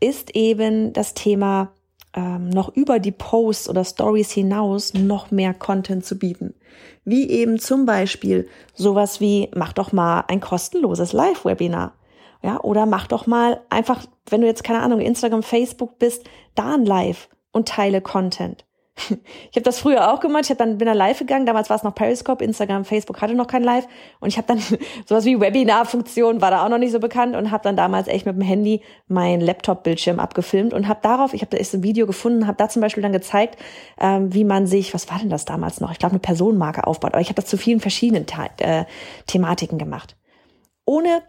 ist 0.00 0.34
eben 0.34 0.92
das 0.92 1.14
Thema 1.14 1.72
ähm, 2.14 2.48
noch 2.48 2.74
über 2.74 2.98
die 2.98 3.12
Posts 3.12 3.68
oder 3.68 3.84
Stories 3.84 4.30
hinaus 4.30 4.94
noch 4.94 5.30
mehr 5.30 5.54
Content 5.54 6.04
zu 6.04 6.18
bieten. 6.18 6.54
Wie 7.04 7.28
eben 7.28 7.58
zum 7.58 7.86
Beispiel 7.86 8.48
sowas 8.74 9.20
wie, 9.20 9.50
mach 9.54 9.72
doch 9.72 9.92
mal 9.92 10.24
ein 10.28 10.40
kostenloses 10.40 11.12
Live-Webinar. 11.12 11.94
Ja, 12.42 12.60
oder 12.60 12.84
mach 12.84 13.06
doch 13.06 13.26
mal 13.26 13.62
einfach, 13.70 14.04
wenn 14.28 14.42
du 14.42 14.46
jetzt 14.46 14.64
keine 14.64 14.80
Ahnung, 14.80 15.00
Instagram, 15.00 15.42
Facebook 15.42 15.98
bist, 15.98 16.24
da 16.54 16.74
ein 16.74 16.84
Live 16.84 17.28
und 17.52 17.68
teile 17.68 18.02
Content. 18.02 18.66
Ich 19.50 19.56
habe 19.56 19.64
das 19.64 19.78
früher 19.78 20.12
auch 20.12 20.20
gemacht. 20.20 20.44
Ich 20.44 20.50
hab 20.50 20.58
dann 20.58 20.78
bin 20.78 20.86
dann 20.86 20.96
live 20.96 21.18
gegangen. 21.18 21.46
Damals 21.46 21.70
war 21.70 21.76
es 21.76 21.82
noch 21.82 21.94
Periscope, 21.94 22.44
Instagram, 22.44 22.84
Facebook 22.84 23.20
hatte 23.20 23.34
noch 23.34 23.46
kein 23.46 23.62
Live. 23.62 23.86
Und 24.20 24.28
ich 24.28 24.36
habe 24.36 24.46
dann 24.48 24.58
sowas 25.06 25.24
wie 25.24 25.40
Webinar-Funktion 25.40 26.40
war 26.40 26.50
da 26.50 26.64
auch 26.64 26.68
noch 26.68 26.78
nicht 26.78 26.92
so 26.92 27.00
bekannt 27.00 27.36
und 27.36 27.50
habe 27.50 27.62
dann 27.62 27.76
damals 27.76 28.08
echt 28.08 28.26
mit 28.26 28.34
dem 28.34 28.42
Handy 28.42 28.82
meinen 29.06 29.40
Laptop-Bildschirm 29.40 30.18
abgefilmt 30.18 30.74
und 30.74 30.88
habe 30.88 31.00
darauf, 31.02 31.34
ich 31.34 31.42
habe 31.42 31.50
da 31.50 31.58
ist 31.58 31.74
ein 31.74 31.82
Video 31.82 32.06
gefunden, 32.06 32.46
habe 32.46 32.56
da 32.56 32.68
zum 32.68 32.82
Beispiel 32.82 33.02
dann 33.02 33.12
gezeigt, 33.12 33.58
ähm, 34.00 34.32
wie 34.34 34.44
man 34.44 34.66
sich, 34.66 34.94
was 34.94 35.10
war 35.10 35.18
denn 35.18 35.30
das 35.30 35.44
damals 35.44 35.80
noch? 35.80 35.92
Ich 35.92 35.98
glaube 35.98 36.12
eine 36.12 36.20
Personenmarke 36.20 36.86
aufbaut. 36.86 37.14
Aber 37.14 37.20
ich 37.20 37.28
habe 37.28 37.40
das 37.40 37.46
zu 37.46 37.56
vielen 37.56 37.80
verschiedenen 37.80 38.26
äh, 38.58 38.84
Thematiken 39.26 39.78
gemacht, 39.78 40.16
ohne 40.84 41.22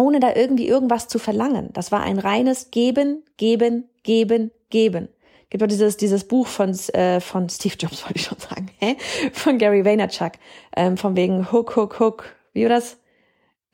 ohne 0.00 0.20
da 0.20 0.32
irgendwie 0.32 0.68
irgendwas 0.68 1.08
zu 1.08 1.18
verlangen. 1.18 1.70
Das 1.72 1.90
war 1.90 2.02
ein 2.02 2.20
reines 2.20 2.70
Geben, 2.70 3.24
Geben, 3.36 3.90
Geben, 4.04 4.52
Geben 4.70 5.08
gibt 5.50 5.62
auch 5.62 5.68
dieses, 5.68 5.96
dieses 5.96 6.26
Buch 6.26 6.46
von, 6.46 6.70
äh, 6.92 7.20
von 7.20 7.48
Steve 7.48 7.74
Jobs, 7.78 8.02
wollte 8.04 8.16
ich 8.16 8.24
schon 8.24 8.38
sagen, 8.38 8.68
hä? 8.78 8.96
von 9.32 9.58
Gary 9.58 9.84
Vaynerchuk, 9.84 10.32
ähm, 10.76 10.96
von 10.96 11.16
wegen 11.16 11.50
Hook, 11.52 11.76
Hook, 11.76 12.00
Hook, 12.00 12.24
wie 12.52 12.62
war 12.62 12.70
das? 12.70 12.98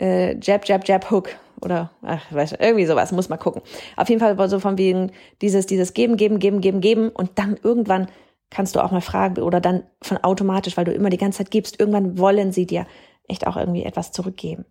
Äh, 0.01 0.37
Jab, 0.41 0.67
Jab, 0.67 0.87
Jab, 0.87 1.11
Hook 1.11 1.31
oder 1.61 1.91
ach, 2.03 2.21
weiß 2.31 2.53
ich, 2.53 2.61
irgendwie 2.61 2.87
sowas, 2.87 3.13
muss 3.13 3.29
mal 3.29 3.37
gucken. 3.37 3.63
Auf 3.97 4.09
jeden 4.09 4.21
Fall 4.21 4.49
so 4.49 4.61
von 4.61 4.77
wegen 4.77 5.13
dieses, 5.41 5.67
dieses 5.67 5.95
Geben, 5.95 6.17
Geben, 6.17 6.39
Geben, 6.39 6.61
Geben, 6.61 6.81
Geben 6.81 7.09
und 7.09 7.39
dann 7.39 7.57
irgendwann 7.63 8.09
kannst 8.51 8.77
du 8.77 8.81
auch 8.81 8.91
mal 8.91 9.01
fragen 9.01 9.43
oder 9.43 9.61
dann 9.61 9.85
von 10.03 10.19
automatisch, 10.19 10.77
weil 10.77 10.85
du 10.85 10.93
immer 10.93 11.11
die 11.11 11.17
ganze 11.17 11.39
Zeit 11.39 11.51
gibst, 11.51 11.81
irgendwann 11.81 12.19
wollen 12.19 12.53
sie 12.53 12.67
dir 12.67 12.87
echt 13.27 13.47
auch 13.47 13.57
irgendwie 13.57 13.85
etwas 13.85 14.13
zurückgeben. 14.13 14.65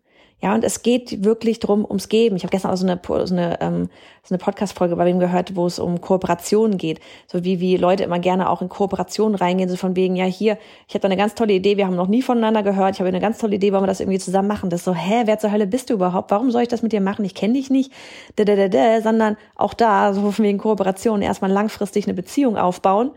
Ja, 0.43 0.53
und 0.53 0.65
es 0.65 0.81
geht 0.81 1.23
wirklich 1.23 1.59
drum 1.59 1.85
ums 1.85 2.09
Geben. 2.09 2.35
Ich 2.35 2.43
habe 2.43 2.51
gestern 2.51 2.71
auch 2.71 2.75
so 2.75 2.85
eine, 2.85 2.99
so 3.01 3.33
eine, 3.33 3.61
ähm, 3.61 3.89
so 4.23 4.35
eine 4.35 4.43
Podcast-Folge 4.43 4.93
bei 4.97 5.05
wem 5.05 5.17
gehört, 5.17 5.55
wo 5.55 5.65
es 5.65 5.79
um 5.79 6.01
Kooperationen 6.01 6.77
geht. 6.77 6.99
So 7.27 7.45
wie, 7.45 7.61
wie 7.61 7.77
Leute 7.77 8.03
immer 8.03 8.19
gerne 8.19 8.49
auch 8.49 8.61
in 8.61 8.67
Kooperationen 8.67 9.35
reingehen, 9.35 9.69
so 9.69 9.77
von 9.77 9.95
wegen, 9.95 10.17
ja, 10.17 10.25
hier, 10.25 10.57
ich 10.89 10.95
habe 10.95 11.03
da 11.03 11.07
eine 11.07 11.15
ganz 11.15 11.33
tolle 11.35 11.53
Idee, 11.53 11.77
wir 11.77 11.85
haben 11.85 11.95
noch 11.95 12.09
nie 12.09 12.21
voneinander 12.21 12.61
gehört, 12.61 12.95
ich 12.95 12.99
habe 12.99 13.07
eine 13.07 13.21
ganz 13.21 13.37
tolle 13.37 13.55
Idee, 13.55 13.71
wollen 13.71 13.83
wir 13.83 13.87
das 13.87 14.01
irgendwie 14.01 14.19
zusammen 14.19 14.49
machen? 14.49 14.69
Das 14.69 14.81
ist 14.81 14.85
so, 14.85 14.93
hä, 14.93 15.21
wer 15.23 15.39
zur 15.39 15.49
Hölle 15.49 15.65
bist 15.65 15.89
du 15.89 15.93
überhaupt? 15.93 16.29
Warum 16.29 16.51
soll 16.51 16.63
ich 16.63 16.67
das 16.67 16.81
mit 16.81 16.91
dir 16.91 16.99
machen? 16.99 17.23
Ich 17.23 17.35
kenne 17.35 17.53
dich 17.53 17.69
nicht, 17.69 17.93
da, 18.35 18.43
da, 18.43 18.57
da, 18.57 18.67
da, 18.67 19.01
sondern 19.01 19.37
auch 19.55 19.73
da, 19.73 20.13
so 20.13 20.29
von 20.29 20.43
wegen 20.43 20.57
Kooperation, 20.57 21.21
erstmal 21.21 21.51
langfristig 21.51 22.05
eine 22.05 22.15
Beziehung 22.15 22.57
aufbauen 22.57 23.11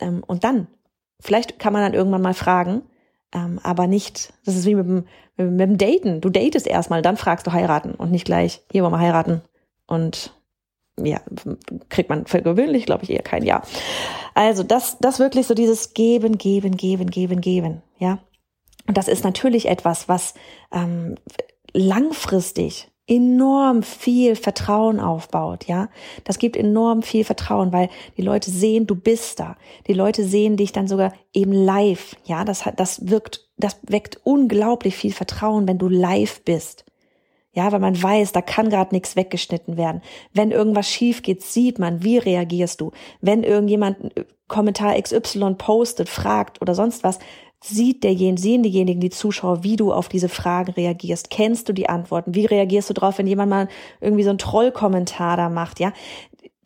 ähm, 0.00 0.24
und 0.26 0.42
dann, 0.42 0.68
vielleicht 1.20 1.58
kann 1.58 1.74
man 1.74 1.82
dann 1.82 1.92
irgendwann 1.92 2.22
mal 2.22 2.32
fragen, 2.32 2.80
ähm, 3.34 3.58
aber 3.62 3.86
nicht, 3.86 4.32
das 4.44 4.56
ist 4.56 4.66
wie 4.66 4.74
mit 4.74 4.86
dem, 4.86 5.04
mit 5.56 5.60
dem 5.60 5.78
Daten. 5.78 6.20
Du 6.20 6.28
datest 6.28 6.66
erstmal, 6.66 7.02
dann 7.02 7.16
fragst 7.16 7.46
du 7.46 7.52
heiraten 7.52 7.94
und 7.94 8.10
nicht 8.10 8.24
gleich, 8.24 8.62
hier 8.70 8.82
wollen 8.82 8.92
wir 8.92 8.98
heiraten. 8.98 9.42
Und 9.86 10.34
ja, 10.98 11.20
kriegt 11.88 12.10
man 12.10 12.26
für 12.26 12.42
gewöhnlich, 12.42 12.84
glaube 12.86 13.04
ich, 13.04 13.10
eher 13.10 13.22
kein 13.22 13.44
Ja. 13.44 13.62
Also 14.34 14.62
das, 14.62 14.98
das 14.98 15.18
wirklich 15.18 15.46
so 15.46 15.54
dieses 15.54 15.94
Geben, 15.94 16.38
Geben, 16.38 16.76
Geben, 16.76 17.10
Geben, 17.10 17.40
Geben, 17.40 17.82
ja. 17.98 18.18
Und 18.86 18.96
das 18.96 19.08
ist 19.08 19.24
natürlich 19.24 19.68
etwas, 19.68 20.08
was 20.08 20.34
ähm, 20.72 21.14
langfristig 21.72 22.91
enorm 23.06 23.82
viel 23.82 24.36
Vertrauen 24.36 25.00
aufbaut, 25.00 25.66
ja. 25.66 25.88
Das 26.24 26.38
gibt 26.38 26.56
enorm 26.56 27.02
viel 27.02 27.24
Vertrauen, 27.24 27.72
weil 27.72 27.88
die 28.16 28.22
Leute 28.22 28.50
sehen, 28.50 28.86
du 28.86 28.94
bist 28.94 29.40
da. 29.40 29.56
Die 29.86 29.92
Leute 29.92 30.24
sehen 30.24 30.56
dich 30.56 30.72
dann 30.72 30.88
sogar 30.88 31.12
eben 31.32 31.52
live, 31.52 32.16
ja. 32.24 32.44
Das 32.44 32.64
hat, 32.64 32.78
das 32.78 33.08
wirkt, 33.08 33.48
das 33.56 33.76
weckt 33.82 34.20
unglaublich 34.24 34.96
viel 34.96 35.12
Vertrauen, 35.12 35.66
wenn 35.66 35.78
du 35.78 35.88
live 35.88 36.42
bist. 36.44 36.84
Ja, 37.54 37.70
weil 37.70 37.80
man 37.80 38.00
weiß, 38.00 38.32
da 38.32 38.40
kann 38.40 38.70
gerade 38.70 38.94
nichts 38.94 39.14
weggeschnitten 39.14 39.76
werden. 39.76 40.00
Wenn 40.32 40.52
irgendwas 40.52 40.88
schief 40.88 41.22
geht, 41.22 41.42
sieht 41.42 41.78
man, 41.78 42.02
wie 42.02 42.16
reagierst 42.16 42.80
du. 42.80 42.92
Wenn 43.20 43.42
irgendjemand 43.42 44.16
äh, 44.16 44.24
Kommentar 44.48 45.00
XY 45.00 45.54
postet, 45.58 46.08
fragt 46.08 46.62
oder 46.62 46.74
sonst 46.74 47.04
was, 47.04 47.18
sieht 47.62 48.02
derjenige, 48.04 48.40
sehen 48.40 48.62
diejenigen, 48.62 49.00
die 49.00 49.10
Zuschauer, 49.10 49.62
wie 49.62 49.76
du 49.76 49.92
auf 49.92 50.08
diese 50.08 50.28
Fragen 50.28 50.72
reagierst. 50.72 51.30
Kennst 51.30 51.68
du 51.68 51.72
die 51.72 51.88
Antworten? 51.88 52.34
Wie 52.34 52.46
reagierst 52.46 52.90
du 52.90 52.94
drauf, 52.94 53.18
wenn 53.18 53.26
jemand 53.26 53.50
mal 53.50 53.68
irgendwie 54.00 54.24
so 54.24 54.30
einen 54.30 54.38
Trollkommentar 54.38 55.36
da 55.36 55.48
macht? 55.48 55.78
Ja, 55.80 55.92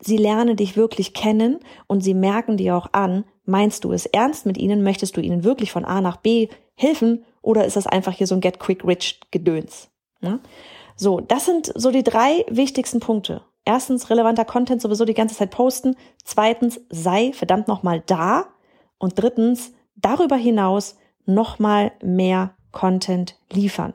sie 0.00 0.16
lernen 0.16 0.56
dich 0.56 0.76
wirklich 0.76 1.12
kennen 1.12 1.58
und 1.86 2.00
sie 2.02 2.14
merken 2.14 2.56
dir 2.56 2.76
auch 2.76 2.88
an, 2.92 3.24
meinst 3.44 3.84
du 3.84 3.92
es 3.92 4.06
ernst 4.06 4.46
mit 4.46 4.56
ihnen? 4.58 4.82
Möchtest 4.82 5.16
du 5.16 5.20
ihnen 5.20 5.44
wirklich 5.44 5.70
von 5.70 5.84
A 5.84 6.00
nach 6.00 6.16
B 6.16 6.48
helfen? 6.74 7.24
Oder 7.42 7.66
ist 7.66 7.76
das 7.76 7.86
einfach 7.86 8.12
hier 8.12 8.26
so 8.26 8.34
ein 8.34 8.40
Get 8.40 8.58
Quick 8.58 8.84
Rich 8.84 9.20
Gedöns? 9.30 9.90
Ja? 10.22 10.40
So, 10.96 11.20
das 11.20 11.44
sind 11.44 11.72
so 11.74 11.90
die 11.90 12.04
drei 12.04 12.44
wichtigsten 12.48 13.00
Punkte. 13.00 13.42
Erstens, 13.66 14.08
relevanter 14.08 14.44
Content 14.44 14.80
sowieso 14.80 15.04
die 15.04 15.14
ganze 15.14 15.34
Zeit 15.34 15.50
posten. 15.50 15.96
Zweitens, 16.24 16.80
sei 16.88 17.32
verdammt 17.32 17.68
nochmal 17.68 18.02
da. 18.06 18.46
Und 18.98 19.20
drittens, 19.20 19.72
darüber 19.96 20.36
hinaus 20.36 20.96
nochmal 21.24 21.92
mehr 22.02 22.54
Content 22.72 23.38
liefern. 23.50 23.94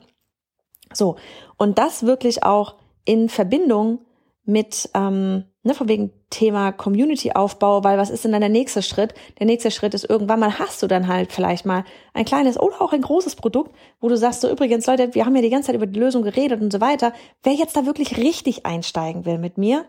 So, 0.93 1.15
und 1.57 1.77
das 1.77 2.05
wirklich 2.05 2.43
auch 2.43 2.75
in 3.05 3.29
Verbindung 3.29 3.99
mit, 4.43 4.89
ähm, 4.93 5.45
ne, 5.63 5.73
von 5.73 5.87
wegen 5.87 6.11
Thema 6.29 6.71
Community-Aufbau, 6.71 7.83
weil 7.83 7.97
was 7.97 8.09
ist 8.09 8.25
denn 8.25 8.31
dann 8.31 8.41
der 8.41 8.49
nächste 8.49 8.81
Schritt? 8.81 9.13
Der 9.39 9.45
nächste 9.45 9.71
Schritt 9.71 9.93
ist 9.93 10.09
irgendwann 10.09 10.39
mal 10.39 10.59
hast 10.59 10.81
du 10.81 10.87
dann 10.87 11.07
halt 11.07 11.31
vielleicht 11.31 11.65
mal 11.65 11.83
ein 12.13 12.25
kleines 12.25 12.59
oder 12.59 12.81
auch 12.81 12.93
ein 12.93 13.01
großes 13.01 13.35
Produkt, 13.35 13.75
wo 13.99 14.09
du 14.09 14.17
sagst, 14.17 14.41
so 14.41 14.49
übrigens 14.49 14.87
Leute, 14.87 15.13
wir 15.13 15.25
haben 15.25 15.35
ja 15.35 15.41
die 15.41 15.49
ganze 15.49 15.67
Zeit 15.67 15.75
über 15.75 15.87
die 15.87 15.99
Lösung 15.99 16.23
geredet 16.23 16.61
und 16.61 16.71
so 16.73 16.81
weiter. 16.81 17.13
Wer 17.43 17.53
jetzt 17.53 17.75
da 17.77 17.85
wirklich 17.85 18.17
richtig 18.17 18.65
einsteigen 18.65 19.25
will 19.25 19.37
mit 19.37 19.57
mir, 19.57 19.85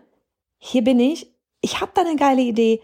hier 0.58 0.84
bin 0.84 1.00
ich, 1.00 1.32
ich 1.60 1.80
habe 1.80 1.92
da 1.94 2.02
eine 2.02 2.16
geile 2.16 2.42
Idee, 2.42 2.80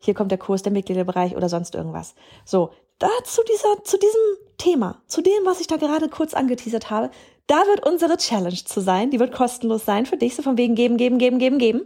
hier 0.00 0.14
kommt 0.14 0.30
der 0.30 0.38
Kurs, 0.38 0.62
der 0.62 0.72
Mitgliederbereich 0.72 1.36
oder 1.36 1.48
sonst 1.48 1.74
irgendwas. 1.74 2.14
So, 2.44 2.70
da 2.98 3.08
zu 3.24 3.42
dieser, 3.44 3.84
zu 3.84 3.98
diesem 3.98 4.20
Thema, 4.56 5.00
zu 5.06 5.22
dem, 5.22 5.44
was 5.44 5.60
ich 5.60 5.66
da 5.66 5.76
gerade 5.76 6.08
kurz 6.08 6.34
angeteasert 6.34 6.90
habe, 6.90 7.10
da 7.46 7.56
wird 7.66 7.86
unsere 7.86 8.16
Challenge 8.16 8.64
zu 8.64 8.80
sein. 8.80 9.10
Die 9.10 9.18
wird 9.18 9.32
kostenlos 9.32 9.84
sein 9.84 10.06
für 10.06 10.16
dich, 10.16 10.36
so 10.36 10.42
von 10.42 10.58
wegen 10.58 10.74
geben, 10.74 10.96
geben, 10.96 11.18
geben, 11.18 11.38
geben, 11.38 11.58
geben. 11.58 11.82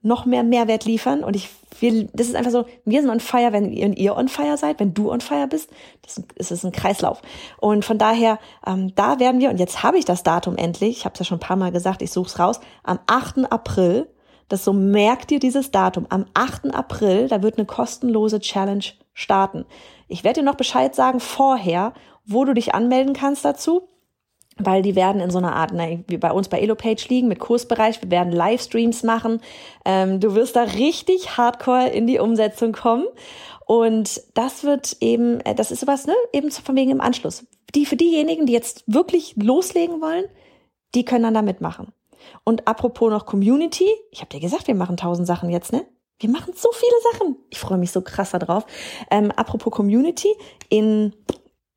Noch 0.00 0.26
mehr 0.26 0.42
Mehrwert 0.42 0.84
liefern. 0.84 1.24
Und 1.24 1.36
ich 1.36 1.50
will, 1.80 2.08
das 2.12 2.28
ist 2.28 2.36
einfach 2.36 2.50
so, 2.50 2.66
wir 2.84 3.00
sind 3.00 3.10
on 3.10 3.20
fire, 3.20 3.52
wenn 3.52 3.72
ihr 3.72 4.16
on 4.16 4.28
fire 4.28 4.56
seid, 4.56 4.78
wenn 4.78 4.94
du 4.94 5.10
on 5.10 5.20
fire 5.20 5.48
bist. 5.48 5.70
Das 6.02 6.50
ist, 6.50 6.64
ein 6.64 6.72
Kreislauf. 6.72 7.20
Und 7.58 7.84
von 7.84 7.98
daher, 7.98 8.38
ähm, 8.66 8.94
da 8.94 9.18
werden 9.18 9.40
wir, 9.40 9.50
und 9.50 9.58
jetzt 9.58 9.82
habe 9.82 9.98
ich 9.98 10.04
das 10.04 10.22
Datum 10.22 10.56
endlich, 10.56 10.98
ich 10.98 11.04
habe 11.04 11.14
es 11.14 11.20
ja 11.20 11.24
schon 11.24 11.38
ein 11.38 11.46
paar 11.46 11.56
Mal 11.56 11.72
gesagt, 11.72 12.02
ich 12.02 12.12
suche 12.12 12.28
es 12.28 12.38
raus, 12.38 12.60
am 12.84 13.00
8. 13.06 13.50
April 13.50 14.08
das 14.52 14.64
so 14.64 14.72
merkt 14.72 15.30
dir 15.30 15.38
dieses 15.38 15.70
Datum. 15.70 16.06
Am 16.10 16.26
8. 16.34 16.74
April, 16.74 17.28
da 17.28 17.42
wird 17.42 17.56
eine 17.56 17.66
kostenlose 17.66 18.40
Challenge 18.40 18.84
starten. 19.14 19.64
Ich 20.08 20.24
werde 20.24 20.40
dir 20.40 20.46
noch 20.46 20.56
Bescheid 20.56 20.94
sagen 20.94 21.20
vorher, 21.20 21.94
wo 22.24 22.44
du 22.44 22.54
dich 22.54 22.74
anmelden 22.74 23.14
kannst 23.14 23.44
dazu 23.44 23.88
weil 24.58 24.82
die 24.82 24.94
werden 24.94 25.20
in 25.20 25.30
so 25.30 25.38
einer 25.38 25.54
Art, 25.54 25.72
ne, 25.72 26.04
wie 26.08 26.18
bei 26.18 26.30
uns 26.30 26.48
bei 26.48 26.60
Elopage 26.60 27.06
liegen 27.08 27.28
mit 27.28 27.38
Kursbereich. 27.38 28.02
Wir 28.02 28.10
werden 28.10 28.32
Livestreams 28.32 29.02
machen. 29.02 29.40
Ähm, 29.84 30.20
du 30.20 30.34
wirst 30.34 30.56
da 30.56 30.62
richtig 30.62 31.36
hardcore 31.36 31.88
in 31.88 32.06
die 32.06 32.18
Umsetzung 32.18 32.72
kommen. 32.72 33.06
Und 33.66 34.22
das 34.34 34.64
wird 34.64 34.96
eben, 35.00 35.40
äh, 35.40 35.54
das 35.54 35.70
ist 35.70 35.80
sowas, 35.80 36.06
ne, 36.06 36.14
eben 36.32 36.50
von 36.50 36.76
wegen 36.76 36.90
im 36.90 37.00
Anschluss. 37.00 37.46
Die, 37.74 37.86
für 37.86 37.96
diejenigen, 37.96 38.46
die 38.46 38.52
jetzt 38.52 38.84
wirklich 38.86 39.34
loslegen 39.36 40.02
wollen, 40.02 40.26
die 40.94 41.04
können 41.04 41.24
dann 41.24 41.34
da 41.34 41.42
mitmachen. 41.42 41.92
Und 42.44 42.66
apropos 42.66 43.10
noch 43.10 43.26
Community, 43.26 43.86
ich 44.10 44.20
habe 44.20 44.30
dir 44.30 44.40
gesagt, 44.40 44.66
wir 44.66 44.74
machen 44.74 44.96
tausend 44.96 45.26
Sachen 45.26 45.50
jetzt, 45.50 45.72
ne? 45.72 45.86
Wir 46.18 46.30
machen 46.30 46.54
so 46.54 46.70
viele 46.72 46.92
Sachen. 47.12 47.36
Ich 47.50 47.58
freue 47.58 47.78
mich 47.78 47.90
so 47.90 48.00
krass 48.00 48.30
darauf. 48.30 48.64
Ähm, 49.10 49.32
apropos 49.32 49.72
Community, 49.72 50.28
in, 50.68 51.14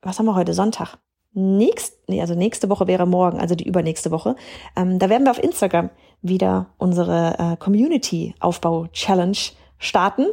was 0.01 0.19
haben 0.19 0.25
wir 0.25 0.35
heute, 0.35 0.53
Sonntag? 0.53 0.99
Nächst, 1.33 1.97
nee, 2.07 2.21
also 2.21 2.35
nächste 2.35 2.69
Woche 2.69 2.87
wäre 2.87 3.07
morgen, 3.07 3.39
also 3.39 3.55
die 3.55 3.67
übernächste 3.67 4.11
Woche. 4.11 4.35
Ähm, 4.75 4.99
da 4.99 5.09
werden 5.09 5.23
wir 5.23 5.31
auf 5.31 5.43
Instagram 5.43 5.89
wieder 6.21 6.67
unsere 6.77 7.37
äh, 7.39 7.57
Community-Aufbau-Challenge 7.57 9.37
starten. 9.79 10.27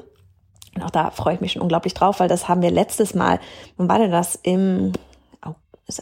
Und 0.75 0.83
auch 0.83 0.91
da 0.91 1.11
freue 1.11 1.35
ich 1.35 1.41
mich 1.41 1.53
schon 1.53 1.63
unglaublich 1.63 1.95
drauf, 1.95 2.21
weil 2.21 2.29
das 2.29 2.49
haben 2.49 2.63
wir 2.63 2.71
letztes 2.71 3.15
Mal, 3.15 3.41
wann 3.77 3.89
war 3.89 3.99
denn 3.99 4.11
das? 4.11 4.39
Im 4.43 4.93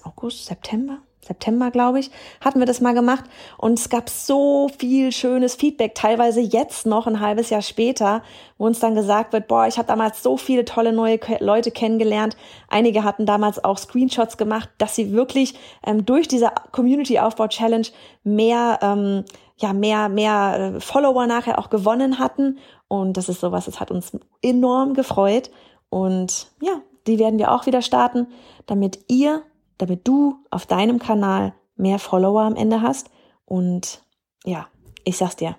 August, 0.05 0.47
September? 0.47 0.99
September, 1.27 1.71
glaube 1.71 2.01
ich, 2.01 2.11
hatten 2.41 2.59
wir 2.59 2.67
das 2.67 2.81
mal 2.81 2.95
gemacht. 2.95 3.25
Und 3.59 3.79
es 3.79 3.89
gab 3.89 4.09
so 4.09 4.69
viel 4.79 5.13
schönes 5.13 5.55
Feedback, 5.55 5.95
teilweise 5.95 6.41
jetzt 6.41 6.87
noch 6.87 7.07
ein 7.07 7.21
halbes 7.21 7.51
Jahr 7.51 7.63
später, 7.63 8.23
wo 8.59 8.67
uns 8.67 8.81
dann 8.81 8.95
gesagt 8.95 9.33
wird, 9.33 9.47
boah, 9.47 9.67
ich 9.67 9.77
habe 9.77 9.87
damals 9.87 10.23
so 10.23 10.37
viele 10.37 10.65
tolle 10.65 10.93
neue 10.93 11.21
Leute 11.41 11.71
kennengelernt. 11.71 12.37
Einige 12.69 13.05
hatten 13.05 13.27
damals 13.27 13.63
auch 13.63 13.79
Screenshots 13.79 14.39
gemacht, 14.39 14.71
dass 14.79 14.97
sie 14.97 15.13
wirklich 15.13 15.55
ähm, 15.87 16.07
durch 16.07 16.27
diese 16.27 16.51
Community-Aufbau-Challenge 16.73 17.87
mehr, 18.25 18.79
ähm, 18.83 19.25
ja, 19.57 19.73
mehr, 19.73 20.09
mehr 20.09 20.75
äh, 20.77 20.81
Follower 20.81 21.27
nachher 21.27 21.59
auch 21.59 21.71
gewonnen 21.71 22.19
hatten. 22.19 22.59
Und 22.89 23.17
das 23.17 23.29
ist 23.29 23.41
sowas, 23.41 23.67
das 23.67 23.79
hat 23.79 23.91
uns 23.91 24.13
enorm 24.43 24.95
gefreut. 24.95 25.51
Und 25.91 26.49
ja, 26.61 26.81
die 27.07 27.19
werden 27.19 27.39
wir 27.39 27.53
auch 27.53 27.67
wieder 27.67 27.83
starten, 27.83 28.27
damit 28.67 29.01
ihr 29.09 29.43
damit 29.81 30.07
du 30.07 30.37
auf 30.51 30.67
deinem 30.67 30.99
Kanal 30.99 31.55
mehr 31.77 31.99
Follower 31.99 32.43
am 32.43 32.57
Ende 32.57 32.83
hast. 32.83 33.11
Und 33.45 34.03
ja, 34.45 34.67
ich 35.05 35.17
sag's 35.17 35.37
dir. 35.37 35.57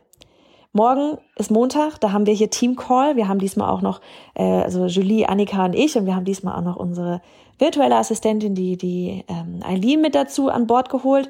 Morgen 0.74 1.18
ist 1.36 1.52
Montag, 1.52 1.98
da 2.00 2.14
haben 2.14 2.26
wir 2.26 2.34
hier 2.34 2.50
Team 2.50 2.78
Call. 2.78 3.18
Wir 3.18 3.28
haben 3.28 3.40
diesmal 3.40 3.70
auch 3.70 3.82
noch, 3.82 4.00
äh, 4.36 4.44
also 4.44 4.86
Julie, 4.86 5.28
Annika 5.28 5.66
und 5.66 5.74
ich, 5.74 5.98
und 5.98 6.06
wir 6.06 6.16
haben 6.16 6.24
diesmal 6.24 6.58
auch 6.58 6.64
noch 6.64 6.78
unsere 6.78 7.22
virtuelle 7.60 7.98
Assistentin, 7.98 8.56
die, 8.56 8.78
die 8.78 9.26
ähm, 9.28 9.60
Eileen 9.64 10.00
mit 10.00 10.16
dazu 10.16 10.50
an 10.50 10.68
Bord 10.68 10.90
geholt. 10.90 11.30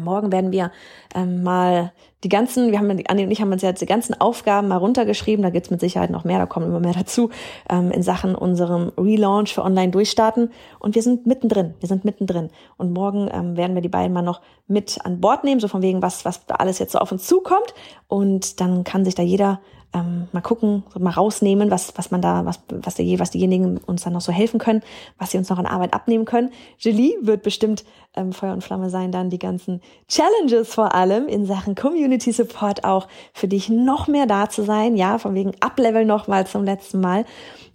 Morgen 0.00 0.32
werden 0.32 0.52
wir 0.52 0.70
ähm, 1.14 1.42
mal 1.42 1.92
die 2.24 2.28
ganzen, 2.28 2.70
wir 2.70 2.78
haben, 2.78 2.90
Anni 3.08 3.24
und 3.24 3.30
ich 3.30 3.40
haben 3.40 3.50
uns 3.52 3.62
jetzt 3.62 3.82
die 3.82 3.86
ganzen 3.86 4.20
Aufgaben 4.20 4.68
mal 4.68 4.76
runtergeschrieben, 4.76 5.42
da 5.42 5.50
gibt's 5.50 5.70
mit 5.70 5.80
Sicherheit 5.80 6.10
noch 6.10 6.24
mehr, 6.24 6.38
da 6.38 6.46
kommen 6.46 6.66
immer 6.66 6.80
mehr 6.80 6.92
dazu, 6.92 7.30
ähm, 7.68 7.90
in 7.90 8.02
Sachen 8.02 8.34
unserem 8.34 8.92
Relaunch 8.96 9.54
für 9.54 9.64
Online 9.64 9.90
durchstarten. 9.90 10.50
Und 10.78 10.94
wir 10.94 11.02
sind 11.02 11.26
mittendrin, 11.26 11.74
wir 11.80 11.88
sind 11.88 12.04
mittendrin. 12.04 12.50
Und 12.76 12.92
morgen 12.92 13.28
ähm, 13.32 13.56
werden 13.56 13.74
wir 13.74 13.82
die 13.82 13.88
beiden 13.88 14.12
mal 14.12 14.22
noch 14.22 14.40
mit 14.68 14.98
an 15.04 15.20
Bord 15.20 15.44
nehmen, 15.44 15.60
so 15.60 15.68
von 15.68 15.82
wegen, 15.82 16.00
was, 16.00 16.24
was 16.24 16.46
da 16.46 16.56
alles 16.56 16.78
jetzt 16.78 16.92
so 16.92 16.98
auf 16.98 17.10
uns 17.10 17.26
zukommt. 17.26 17.74
Und 18.06 18.60
dann 18.60 18.84
kann 18.84 19.04
sich 19.04 19.14
da 19.14 19.22
jeder 19.22 19.60
ähm, 19.94 20.28
mal 20.32 20.40
gucken, 20.40 20.84
mal 20.98 21.10
rausnehmen, 21.10 21.70
was, 21.70 21.92
was 21.96 22.10
man 22.10 22.22
da, 22.22 22.46
was, 22.46 22.60
was, 22.68 22.94
der, 22.94 23.18
was 23.18 23.30
diejenigen 23.30 23.78
uns 23.78 24.02
dann 24.02 24.14
noch 24.14 24.20
so 24.20 24.32
helfen 24.32 24.58
können, 24.58 24.82
was 25.18 25.30
sie 25.30 25.38
uns 25.38 25.50
noch 25.50 25.58
an 25.58 25.66
Arbeit 25.66 25.92
abnehmen 25.92 26.24
können. 26.24 26.50
Julie 26.78 27.14
wird 27.20 27.42
bestimmt 27.42 27.84
ähm, 28.14 28.32
Feuer 28.32 28.54
und 28.54 28.64
Flamme 28.64 28.88
sein, 28.88 29.12
dann 29.12 29.30
die 29.30 29.38
ganzen 29.38 29.80
Challenges 30.08 30.72
vor 30.72 30.94
allem 30.94 31.28
in 31.28 31.44
Sachen 31.44 31.74
Community 31.74 32.32
Support 32.32 32.84
auch 32.84 33.06
für 33.34 33.48
dich 33.48 33.68
noch 33.68 34.08
mehr 34.08 34.26
da 34.26 34.48
zu 34.48 34.62
sein. 34.62 34.96
Ja, 34.96 35.18
von 35.18 35.34
wegen 35.34 35.52
Uplevel 35.60 36.04
noch 36.04 36.26
mal 36.26 36.46
zum 36.46 36.64
letzten 36.64 37.00
Mal. 37.00 37.26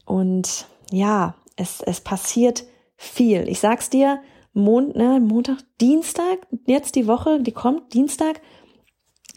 Und 0.05 0.65
ja, 0.91 1.35
es, 1.55 1.81
es 1.81 2.01
passiert 2.01 2.63
viel. 2.95 3.47
Ich 3.47 3.59
sag's 3.59 3.89
dir, 3.89 4.19
Mond, 4.53 4.95
ne, 4.95 5.19
Montag, 5.19 5.57
Dienstag, 5.79 6.47
jetzt 6.65 6.95
die 6.95 7.05
Woche, 7.05 7.39
die 7.41 7.51
kommt, 7.51 7.93
Dienstag, 7.93 8.41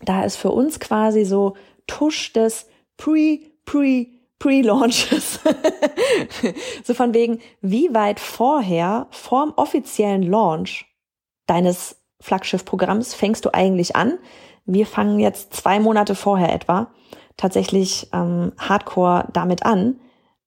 da 0.03 0.23
ist 0.23 0.37
für 0.37 0.51
uns 0.51 0.81
quasi 0.81 1.27
so 1.27 1.55
Tusch 1.87 2.33
des 2.33 2.70
Pre, 3.01 3.39
Pre, 3.65 4.07
Pre-Launches. 4.39 5.41
so 6.85 6.93
von 6.93 7.15
wegen, 7.15 7.41
wie 7.63 7.95
weit 7.95 8.21
vorher, 8.21 9.07
vorm 9.11 9.55
offiziellen 9.57 10.23
Launch 10.23 10.85
deines 11.47 11.97
Flaggschiff-Programms 12.21 13.15
fängst 13.15 13.47
du 13.47 13.55
eigentlich 13.55 13.97
an? 13.97 14.19
Wir 14.67 14.87
fangen 14.87 15.19
jetzt 15.19 15.55
zwei 15.55 15.81
Monate 15.81 16.15
vorher 16.15 16.53
etwa 16.53 16.93
tatsächlich 17.39 18.09
ähm, 18.13 18.53
hardcore 18.59 19.29
damit 19.33 19.65
an, 19.65 19.99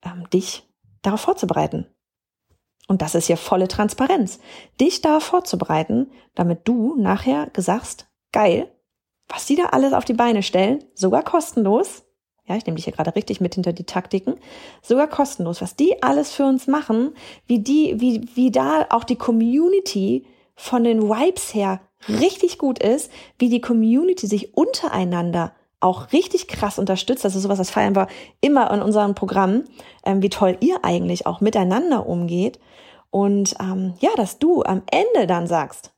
ähm, 0.03 0.29
dich 0.29 0.63
darauf 1.01 1.21
vorzubereiten. 1.21 1.87
Und 2.87 3.01
das 3.01 3.15
ist 3.15 3.25
hier 3.25 3.37
volle 3.37 3.67
Transparenz. 3.67 4.39
Dich 4.79 5.01
darauf 5.01 5.23
vorzubereiten, 5.23 6.11
damit 6.35 6.67
du 6.67 6.95
nachher 6.97 7.49
gesagt, 7.49 8.05
geil, 8.31 8.71
was 9.27 9.47
die 9.47 9.55
da 9.55 9.67
alles 9.67 9.93
auf 9.93 10.05
die 10.05 10.13
Beine 10.13 10.43
stellen, 10.43 10.83
sogar 10.93 11.23
kostenlos. 11.23 12.03
Ja, 12.45 12.57
ich 12.57 12.65
nehme 12.65 12.75
dich 12.75 12.85
hier 12.85 12.93
gerade 12.93 13.15
richtig 13.15 13.39
mit 13.39 13.55
hinter 13.55 13.71
die 13.71 13.85
Taktiken. 13.85 14.35
Sogar 14.81 15.07
kostenlos, 15.07 15.61
was 15.61 15.75
die 15.75 16.03
alles 16.03 16.31
für 16.31 16.45
uns 16.45 16.67
machen, 16.67 17.13
wie 17.47 17.59
die, 17.59 17.99
wie, 17.99 18.27
wie 18.35 18.51
da 18.51 18.85
auch 18.89 19.05
die 19.05 19.15
Community 19.15 20.25
von 20.55 20.83
den 20.83 21.03
Vibes 21.03 21.53
her 21.53 21.79
richtig 22.07 22.57
gut 22.57 22.79
ist, 22.79 23.11
wie 23.39 23.49
die 23.49 23.61
Community 23.61 24.27
sich 24.27 24.55
untereinander 24.55 25.53
auch 25.79 26.11
richtig 26.13 26.47
krass 26.47 26.79
unterstützt. 26.79 27.25
Das 27.25 27.35
ist 27.35 27.43
sowas, 27.43 27.57
das 27.57 27.69
feiern 27.69 27.95
wir 27.95 28.07
immer 28.41 28.71
in 28.71 28.81
unserem 28.81 29.15
Programm, 29.15 29.63
ähm, 30.05 30.21
wie 30.21 30.29
toll 30.29 30.57
ihr 30.61 30.83
eigentlich 30.83 31.25
auch 31.25 31.41
miteinander 31.41 32.07
umgeht. 32.07 32.59
Und 33.09 33.55
ähm, 33.59 33.93
ja, 33.99 34.09
dass 34.15 34.39
du 34.39 34.63
am 34.63 34.81
Ende 34.89 35.27
dann 35.27 35.45
sagst, 35.45 35.93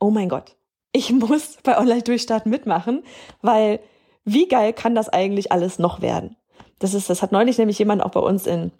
oh 0.00 0.10
mein 0.10 0.28
Gott, 0.28 0.56
ich 0.92 1.10
muss 1.12 1.58
bei 1.62 1.78
Online-Durchstarten 1.78 2.50
mitmachen, 2.50 3.02
weil 3.42 3.80
wie 4.24 4.48
geil 4.48 4.72
kann 4.72 4.94
das 4.94 5.08
eigentlich 5.08 5.52
alles 5.52 5.78
noch 5.78 6.00
werden? 6.00 6.36
Das 6.78 6.94
ist, 6.94 7.10
das 7.10 7.22
hat 7.22 7.32
neulich 7.32 7.58
nämlich 7.58 7.78
jemand 7.78 8.02
auch 8.02 8.10
bei 8.10 8.20
uns 8.20 8.46
in 8.46 8.72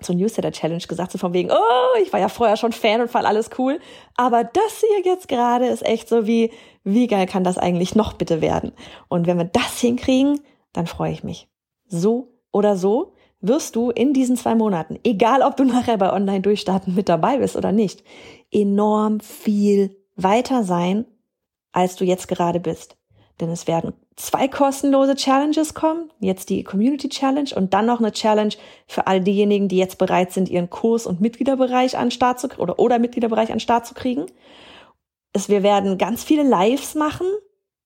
so 0.00 0.12
Newsletter 0.12 0.52
Challenge 0.52 0.82
gesagt, 0.86 1.12
so 1.12 1.18
von 1.18 1.32
wegen, 1.32 1.50
oh, 1.50 1.98
ich 2.02 2.12
war 2.12 2.20
ja 2.20 2.28
vorher 2.28 2.56
schon 2.56 2.72
Fan 2.72 3.00
und 3.00 3.10
fand 3.10 3.26
alles 3.26 3.50
cool, 3.58 3.80
aber 4.14 4.44
das 4.44 4.80
hier 4.80 5.10
jetzt 5.10 5.28
gerade 5.28 5.66
ist 5.66 5.84
echt 5.86 6.08
so 6.08 6.26
wie, 6.26 6.52
wie 6.84 7.06
geil 7.06 7.26
kann 7.26 7.44
das 7.44 7.56
eigentlich 7.56 7.94
noch 7.94 8.12
bitte 8.12 8.40
werden? 8.40 8.72
Und 9.08 9.26
wenn 9.26 9.38
wir 9.38 9.46
das 9.46 9.80
hinkriegen, 9.80 10.40
dann 10.72 10.86
freue 10.86 11.12
ich 11.12 11.24
mich. 11.24 11.48
So 11.86 12.34
oder 12.52 12.76
so 12.76 13.14
wirst 13.40 13.76
du 13.76 13.90
in 13.90 14.12
diesen 14.12 14.36
zwei 14.36 14.54
Monaten, 14.54 14.98
egal 15.04 15.42
ob 15.42 15.56
du 15.56 15.64
nachher 15.64 15.96
bei 15.96 16.12
Online 16.12 16.40
Durchstarten 16.40 16.94
mit 16.94 17.08
dabei 17.08 17.38
bist 17.38 17.56
oder 17.56 17.72
nicht, 17.72 18.02
enorm 18.50 19.20
viel 19.20 19.96
weiter 20.14 20.62
sein, 20.62 21.06
als 21.72 21.96
du 21.96 22.04
jetzt 22.04 22.28
gerade 22.28 22.60
bist. 22.60 22.96
Denn 23.40 23.50
es 23.50 23.66
werden 23.66 23.92
zwei 24.16 24.48
kostenlose 24.48 25.14
Challenges 25.14 25.74
kommen. 25.74 26.10
Jetzt 26.20 26.48
die 26.48 26.64
Community 26.64 27.08
Challenge 27.08 27.50
und 27.54 27.74
dann 27.74 27.86
noch 27.86 28.00
eine 28.00 28.12
Challenge 28.12 28.54
für 28.86 29.06
all 29.06 29.20
diejenigen, 29.20 29.68
die 29.68 29.76
jetzt 29.76 29.98
bereit 29.98 30.32
sind, 30.32 30.48
ihren 30.48 30.70
Kurs 30.70 31.06
und 31.06 31.20
Mitgliederbereich 31.20 31.96
an 31.96 32.10
Start 32.10 32.40
zu 32.40 32.48
oder 32.58 32.78
oder 32.78 32.98
Mitgliederbereich 32.98 33.52
an 33.52 33.60
Start 33.60 33.86
zu 33.86 33.94
kriegen. 33.94 34.26
Es, 35.32 35.48
wir 35.48 35.62
werden 35.62 35.98
ganz 35.98 36.24
viele 36.24 36.42
Lives 36.42 36.94
machen. 36.94 37.26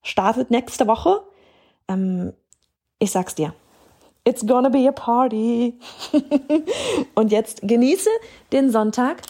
Startet 0.03 0.51
nächste 0.51 0.87
Woche. 0.87 1.23
Ähm, 1.89 2.33
ich 3.01 3.11
sag's 3.11 3.35
dir. 3.35 3.53
It's 4.25 4.47
gonna 4.47 4.69
be 4.69 4.89
a 4.89 4.93
party. 4.93 5.79
und 7.15 7.33
jetzt 7.33 7.63
genieße 7.63 8.11
den 8.53 8.71
Sonntag. 8.71 9.23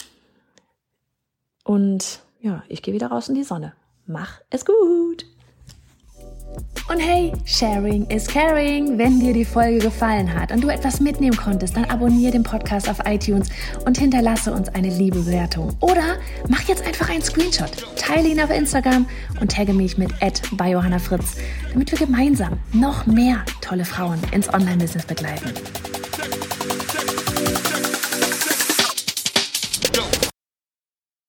Und 1.63 2.21
ja, 2.41 2.63
ich 2.67 2.83
gehe 2.83 2.93
wieder 2.93 3.07
raus 3.07 3.27
in 3.27 3.35
die 3.35 3.43
Sonne. 3.43 3.73
Mach 4.05 4.41
es 4.49 4.65
gut. 4.65 5.25
Und 6.91 6.99
hey, 6.99 7.31
Sharing 7.45 8.05
is 8.07 8.27
Caring. 8.27 8.97
Wenn 8.97 9.21
dir 9.21 9.31
die 9.31 9.45
Folge 9.45 9.79
gefallen 9.79 10.33
hat 10.37 10.51
und 10.51 10.61
du 10.61 10.67
etwas 10.67 10.99
mitnehmen 10.99 11.37
konntest, 11.37 11.77
dann 11.77 11.85
abonniere 11.85 12.33
den 12.33 12.43
Podcast 12.43 12.89
auf 12.89 12.97
iTunes 13.05 13.47
und 13.85 13.97
hinterlasse 13.97 14.51
uns 14.51 14.67
eine 14.67 14.89
liebe 14.89 15.19
Bewertung. 15.19 15.73
Oder 15.79 16.17
mach 16.49 16.63
jetzt 16.63 16.85
einfach 16.85 17.09
einen 17.09 17.21
Screenshot, 17.21 17.71
teile 17.95 18.27
ihn 18.27 18.41
auf 18.41 18.49
Instagram 18.49 19.07
und 19.39 19.53
tagge 19.53 19.71
mich 19.71 19.97
mit 19.97 20.11
bei 20.51 20.71
Johanna 20.71 20.99
Fritz, 20.99 21.37
damit 21.71 21.93
wir 21.93 22.05
gemeinsam 22.05 22.59
noch 22.73 23.05
mehr 23.05 23.45
tolle 23.61 23.85
Frauen 23.85 24.19
ins 24.33 24.53
Online-Business 24.53 25.05
begleiten. 25.05 25.53